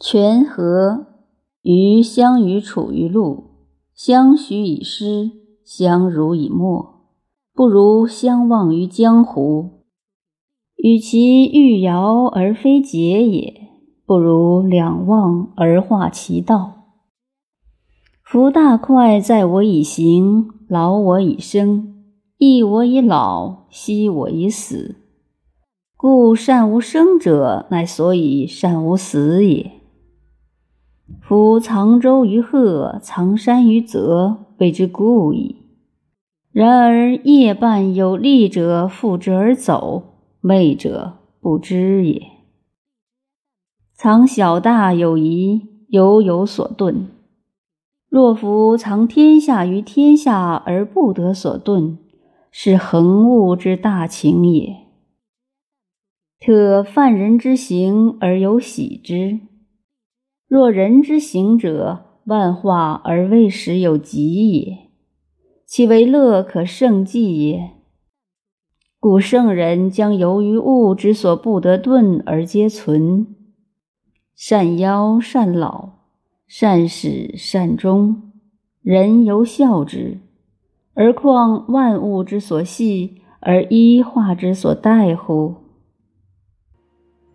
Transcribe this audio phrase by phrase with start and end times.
[0.00, 1.06] 泉河
[1.62, 3.50] 鱼相与处于陆，
[3.96, 5.32] 相许以诗，
[5.64, 7.00] 相濡以沫，
[7.52, 9.82] 不如相忘于江湖。
[10.76, 13.70] 与其欲遥而非节也，
[14.06, 16.74] 不如两忘而化其道。
[18.22, 22.04] 夫大块在我以行，劳我以生，
[22.36, 24.94] 益我以老，息我以死。
[25.96, 29.72] 故善无生者，乃所以善无死也。
[31.22, 35.56] 夫藏舟于壑，藏山于泽，谓之故矣。
[36.52, 40.02] 然而夜半有利者负之而走，
[40.40, 42.22] 昧者不知也。
[43.94, 47.06] 藏小大有宜，犹有所遁。
[48.08, 51.96] 若夫藏天下于天下而不得所遁，
[52.50, 54.76] 是恒物之大情也。
[56.40, 59.40] 特犯人之行而有喜之。
[60.48, 64.88] 若人之行者，万化而未始有极也，
[65.66, 67.72] 其为乐可胜计也。
[68.98, 73.26] 故圣人将由于物之所不得顿而皆存，
[74.34, 75.90] 善夭善老，
[76.46, 78.32] 善始善终，
[78.80, 80.18] 人犹笑之。
[80.94, 85.67] 而况万物之所系而一化之所待乎？